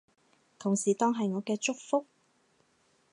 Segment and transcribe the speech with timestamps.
[0.57, 2.07] 同時當係我嘅祝福